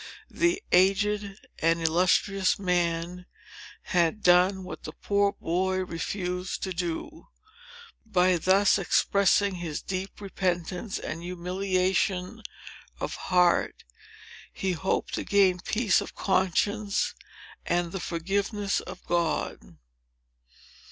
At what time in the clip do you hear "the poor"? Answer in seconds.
4.81-5.31